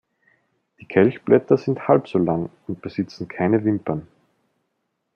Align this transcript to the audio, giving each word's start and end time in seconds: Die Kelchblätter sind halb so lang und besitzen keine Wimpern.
Die 0.79 0.87
Kelchblätter 0.87 1.57
sind 1.57 1.87
halb 1.87 2.07
so 2.07 2.17
lang 2.17 2.49
und 2.67 2.81
besitzen 2.81 3.27
keine 3.27 3.63
Wimpern. 3.63 4.07